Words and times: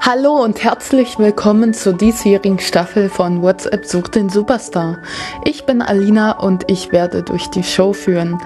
Hallo 0.00 0.42
und 0.42 0.62
herzlich 0.62 1.18
willkommen 1.18 1.74
zur 1.74 1.92
diesjährigen 1.92 2.60
Staffel 2.60 3.08
von 3.08 3.42
WhatsApp 3.42 3.84
sucht 3.84 4.14
den 4.14 4.28
Superstar. 4.28 4.98
Ich 5.44 5.66
bin 5.66 5.82
Alina 5.82 6.38
und 6.38 6.70
ich 6.70 6.92
werde 6.92 7.24
durch 7.24 7.48
die 7.48 7.64
Show 7.64 7.92
führen. 7.92 8.40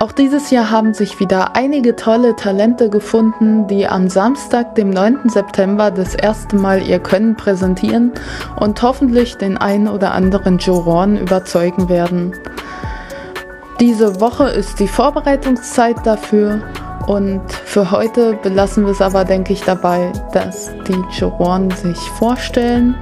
Auch 0.00 0.12
dieses 0.12 0.50
Jahr 0.50 0.70
haben 0.70 0.94
sich 0.94 1.20
wieder 1.20 1.56
einige 1.56 1.96
tolle 1.96 2.36
Talente 2.36 2.88
gefunden, 2.88 3.66
die 3.66 3.86
am 3.86 4.08
Samstag, 4.08 4.76
dem 4.76 4.90
9. 4.90 5.28
September, 5.28 5.90
das 5.90 6.14
erste 6.14 6.56
Mal 6.56 6.82
ihr 6.82 7.00
Können 7.00 7.36
präsentieren 7.36 8.12
und 8.58 8.80
hoffentlich 8.80 9.36
den 9.36 9.58
ein 9.58 9.88
oder 9.88 10.12
anderen 10.12 10.58
Juroren 10.58 11.16
überzeugen 11.16 11.88
werden. 11.88 12.32
Diese 13.80 14.20
Woche 14.20 14.48
ist 14.48 14.78
die 14.80 14.88
Vorbereitungszeit 14.88 15.96
dafür 16.04 16.62
und 17.08 17.50
für 17.50 17.90
heute 17.90 18.34
belassen 18.34 18.84
wir 18.84 18.92
es 18.92 19.00
aber, 19.00 19.24
denke 19.24 19.54
ich, 19.54 19.62
dabei, 19.62 20.12
dass 20.32 20.70
die 20.86 21.02
Juroren 21.18 21.70
sich 21.70 21.98
vorstellen. 22.18 22.94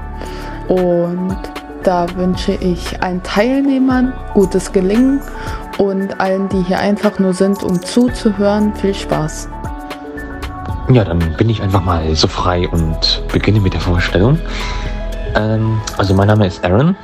Und 0.68 1.36
da 1.82 2.06
wünsche 2.14 2.52
ich 2.52 3.02
allen 3.02 3.20
Teilnehmern 3.24 4.12
gutes 4.32 4.70
Gelingen 4.70 5.20
und 5.78 6.20
allen, 6.20 6.48
die 6.48 6.62
hier 6.62 6.78
einfach 6.78 7.18
nur 7.18 7.34
sind, 7.34 7.64
um 7.64 7.82
zuzuhören, 7.82 8.72
viel 8.76 8.94
Spaß. 8.94 9.48
Ja, 10.92 11.02
dann 11.02 11.18
bin 11.36 11.50
ich 11.50 11.60
einfach 11.60 11.82
mal 11.82 12.14
so 12.14 12.28
frei 12.28 12.68
und 12.68 13.24
beginne 13.32 13.58
mit 13.58 13.74
der 13.74 13.80
Vorstellung. 13.80 14.38
Ähm, 15.34 15.80
also 15.98 16.14
mein 16.14 16.28
Name 16.28 16.46
ist 16.46 16.64
Aaron. 16.64 16.94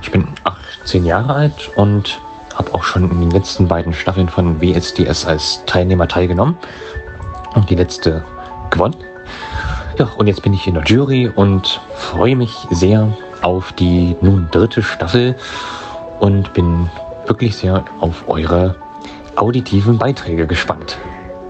Ich 0.00 0.12
bin 0.12 0.28
18 0.44 1.04
Jahre 1.04 1.34
alt 1.34 1.70
und 1.74 2.20
habe 2.62 2.74
auch 2.74 2.84
schon 2.84 3.10
in 3.10 3.20
den 3.20 3.30
letzten 3.32 3.66
beiden 3.66 3.92
Staffeln 3.92 4.28
von 4.28 4.60
WSDS 4.60 5.26
als 5.26 5.64
Teilnehmer 5.66 6.06
teilgenommen 6.06 6.56
und 7.54 7.68
die 7.68 7.74
letzte 7.74 8.24
gewonnen. 8.70 8.94
Ja, 9.98 10.08
und 10.16 10.28
jetzt 10.28 10.42
bin 10.42 10.52
ich 10.52 10.66
in 10.68 10.74
der 10.74 10.84
Jury 10.84 11.28
und 11.34 11.80
freue 11.96 12.36
mich 12.36 12.54
sehr 12.70 13.08
auf 13.42 13.72
die 13.72 14.16
nun 14.20 14.48
dritte 14.52 14.80
Staffel 14.80 15.34
und 16.20 16.52
bin 16.52 16.88
wirklich 17.26 17.56
sehr 17.56 17.84
auf 18.00 18.28
eure 18.28 18.76
auditiven 19.34 19.98
Beiträge 19.98 20.46
gespannt. 20.46 20.96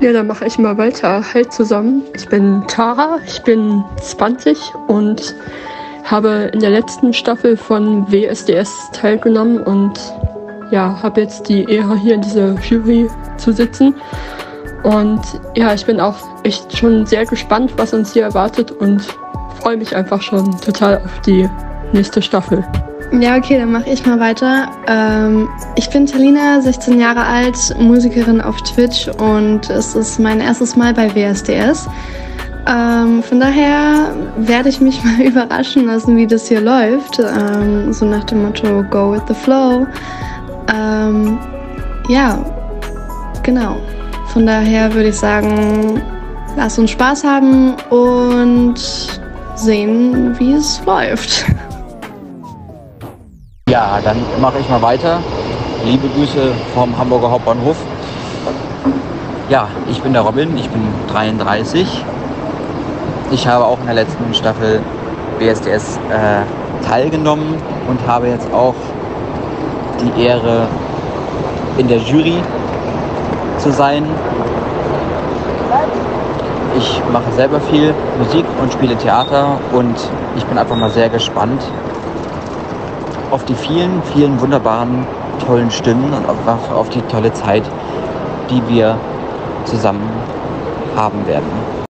Ja, 0.01 0.13
dann 0.13 0.27
mache 0.27 0.47
ich 0.47 0.59
mal 0.59 0.79
weiter. 0.79 1.23
Hi 1.35 1.47
zusammen, 1.47 2.03
ich 2.15 2.27
bin 2.27 2.65
Tara, 2.69 3.19
ich 3.27 3.43
bin 3.43 3.85
20 4.01 4.59
und 4.89 5.35
habe 6.05 6.51
in 6.55 6.61
der 6.61 6.71
letzten 6.71 7.13
Staffel 7.13 7.57
von 7.57 8.11
WSDS 8.11 8.91
teilgenommen 8.93 9.63
und 9.63 10.01
ja, 10.73 11.01
habe 11.03 11.21
jetzt 11.21 11.49
die 11.49 11.65
Ehre, 11.65 11.97
hier 11.97 12.15
in 12.15 12.23
dieser 12.23 12.55
Jury 12.61 13.09
zu 13.37 13.53
sitzen. 13.53 13.95
Und 14.83 15.21
ja, 15.55 15.73
ich 15.75 15.87
bin 15.87 16.01
auch 16.01 16.17
echt 16.43 16.77
schon 16.77 17.07
sehr 17.07 17.25
gespannt, 17.25 17.73
was 17.77 17.95
uns 17.95 18.13
hier 18.13 18.25
erwartet 18.25 18.73
und 18.73 19.01
freue 19.61 19.77
mich 19.77 19.95
einfach 19.95 20.21
schon 20.21 20.51
total 20.61 20.97
auf 21.05 21.21
die 21.21 21.49
nächste 21.93 22.21
Staffel. 22.21 22.65
Ja, 23.21 23.37
okay, 23.37 23.59
dann 23.59 23.71
mache 23.71 23.91
ich 23.91 24.05
mal 24.07 24.19
weiter. 24.19 24.71
Ähm, 24.89 25.49
ich 25.77 25.91
bin 25.91 26.07
Talina, 26.07 26.63
16 26.63 26.99
Jahre 26.99 27.23
alt, 27.23 27.57
Musikerin 27.79 28.41
auf 28.41 28.57
Twitch 28.63 29.09
und 29.09 29.69
es 29.69 29.95
ist 29.95 30.19
mein 30.19 30.41
erstes 30.41 30.75
Mal 30.75 30.95
bei 30.95 31.15
WSDS. 31.15 31.89
Ähm, 32.67 33.23
von 33.23 33.39
daher 33.39 34.15
werde 34.37 34.71
ich 34.71 34.81
mich 34.81 35.05
mal 35.05 35.21
überraschen 35.21 35.87
lassen, 35.87 36.17
wie 36.17 36.27
das 36.27 36.49
hier 36.49 36.63
läuft. 36.63 37.19
Ähm, 37.19 37.93
so 37.93 38.07
nach 38.07 38.25
dem 38.25 38.43
Motto 38.43 38.83
Go 38.91 39.13
with 39.13 39.23
the 39.29 39.35
Flow. 39.35 39.87
Ähm, 40.69 41.39
ja, 42.09 42.39
genau. 43.43 43.77
Von 44.33 44.47
daher 44.47 44.93
würde 44.95 45.09
ich 45.09 45.17
sagen, 45.17 46.03
lass 46.57 46.79
uns 46.79 46.91
Spaß 46.91 47.25
haben 47.25 47.75
und 47.91 48.75
sehen, 49.55 50.39
wie 50.39 50.53
es 50.53 50.81
läuft. 50.87 51.47
Ja, 53.69 54.01
dann 54.05 54.17
mache 54.41 54.59
ich 54.59 54.69
mal 54.69 54.83
weiter. 54.83 55.21
Liebe 55.85 56.09
Grüße 56.09 56.53
vom 56.75 56.97
Hamburger 56.97 57.31
Hauptbahnhof. 57.31 57.77
Ja, 59.49 59.69
ich 59.91 60.01
bin 60.03 60.13
der 60.13 60.23
Robin, 60.23 60.57
ich 60.57 60.69
bin 60.69 60.83
33. 61.09 62.05
Ich 63.31 63.47
habe 63.47 63.65
auch 63.65 63.79
in 63.81 63.87
der 63.87 63.95
letzten 63.95 64.33
Staffel 64.35 64.81
BSDS 65.39 65.99
äh, 66.11 66.87
teilgenommen 66.87 67.57
und 67.89 68.07
habe 68.07 68.29
jetzt 68.29 68.53
auch 68.53 68.75
die 70.07 70.23
Ehre, 70.23 70.67
in 71.79 71.89
der 71.89 71.99
Jury 71.99 72.43
zu 73.59 73.73
sein. 73.73 74.05
Ich 76.77 77.03
mache 77.13 77.31
selber 77.33 77.61
viel 77.61 77.95
Musik 78.19 78.45
und 78.61 78.73
spiele 78.73 78.97
Theater 78.97 79.59
und 79.73 79.97
ich 80.37 80.45
bin 80.45 80.59
einfach 80.59 80.77
mal 80.77 80.91
sehr 80.91 81.09
gespannt 81.09 81.63
auf 83.31 83.45
die 83.47 83.55
vielen, 83.55 84.03
vielen 84.13 84.41
wunderbaren, 84.41 85.07
tollen 85.47 85.71
Stimmen 85.71 86.13
und 86.13 86.29
einfach 86.29 86.71
auf 86.71 86.91
die 86.91 87.01
tolle 87.03 87.33
Zeit, 87.33 87.63
die 88.51 88.63
wir 88.69 88.99
zusammen 89.65 90.09
haben 90.95 91.27
werden. 91.27 91.82